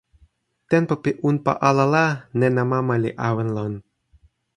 tenpo 0.69 0.93
pi 1.03 1.11
unpa 1.29 1.51
ala 1.69 1.85
la, 1.93 2.05
nena 2.39 2.63
mama 2.71 2.95
li 3.03 3.09
awen 3.27 3.49
lon. 3.57 3.73